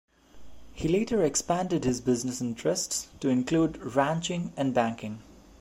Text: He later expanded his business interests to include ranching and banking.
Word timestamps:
He 0.73 0.87
later 0.87 1.21
expanded 1.21 1.83
his 1.83 2.01
business 2.01 2.41
interests 2.41 3.09
to 3.19 3.29
include 3.29 3.77
ranching 3.95 4.51
and 4.57 4.73
banking. 4.73 5.21